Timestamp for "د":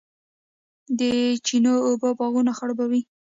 0.99-1.01